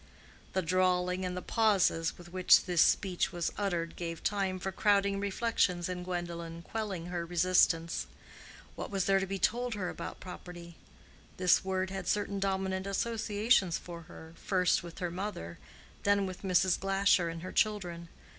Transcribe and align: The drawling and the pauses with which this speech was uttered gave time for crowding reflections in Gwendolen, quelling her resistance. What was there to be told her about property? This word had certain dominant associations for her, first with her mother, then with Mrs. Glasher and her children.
The 0.53 0.63
drawling 0.63 1.25
and 1.25 1.37
the 1.37 1.43
pauses 1.43 2.17
with 2.17 2.33
which 2.33 2.63
this 2.65 2.81
speech 2.81 3.31
was 3.31 3.51
uttered 3.55 3.95
gave 3.95 4.23
time 4.23 4.57
for 4.57 4.71
crowding 4.71 5.19
reflections 5.19 5.87
in 5.87 6.01
Gwendolen, 6.03 6.63
quelling 6.63 7.05
her 7.05 7.23
resistance. 7.23 8.07
What 8.75 8.89
was 8.89 9.05
there 9.05 9.19
to 9.19 9.27
be 9.27 9.37
told 9.37 9.75
her 9.75 9.89
about 9.89 10.19
property? 10.19 10.75
This 11.37 11.63
word 11.63 11.91
had 11.91 12.07
certain 12.07 12.39
dominant 12.39 12.87
associations 12.87 13.77
for 13.77 14.01
her, 14.09 14.33
first 14.37 14.81
with 14.81 14.97
her 14.97 15.11
mother, 15.11 15.59
then 16.01 16.25
with 16.25 16.41
Mrs. 16.41 16.79
Glasher 16.79 17.29
and 17.29 17.43
her 17.43 17.51
children. 17.51 18.09